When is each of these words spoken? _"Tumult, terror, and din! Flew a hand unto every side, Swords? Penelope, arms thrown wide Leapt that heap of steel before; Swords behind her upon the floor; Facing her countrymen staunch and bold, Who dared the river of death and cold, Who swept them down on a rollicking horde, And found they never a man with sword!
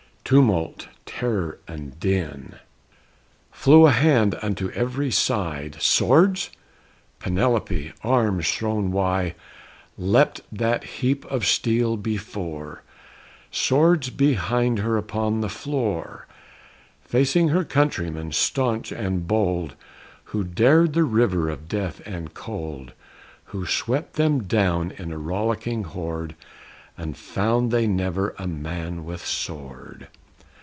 _"Tumult, 0.33 0.87
terror, 1.05 1.59
and 1.67 1.99
din! 1.99 2.55
Flew 3.51 3.85
a 3.85 3.91
hand 3.91 4.37
unto 4.41 4.69
every 4.71 5.11
side, 5.11 5.75
Swords? 5.81 6.51
Penelope, 7.19 7.91
arms 8.01 8.49
thrown 8.49 8.91
wide 8.93 9.35
Leapt 9.97 10.39
that 10.53 10.85
heap 10.85 11.25
of 11.25 11.45
steel 11.45 11.97
before; 11.97 12.81
Swords 13.51 14.09
behind 14.09 14.79
her 14.79 14.95
upon 14.95 15.41
the 15.41 15.49
floor; 15.49 16.27
Facing 17.03 17.49
her 17.49 17.65
countrymen 17.65 18.31
staunch 18.31 18.93
and 18.93 19.27
bold, 19.27 19.75
Who 20.25 20.45
dared 20.45 20.93
the 20.93 21.03
river 21.03 21.49
of 21.49 21.67
death 21.67 22.01
and 22.05 22.33
cold, 22.33 22.93
Who 23.45 23.65
swept 23.65 24.13
them 24.13 24.43
down 24.43 24.93
on 24.97 25.11
a 25.11 25.17
rollicking 25.17 25.83
horde, 25.83 26.37
And 26.97 27.17
found 27.17 27.69
they 27.71 27.85
never 27.85 28.33
a 28.39 28.47
man 28.47 29.03
with 29.03 29.25
sword! 29.25 30.07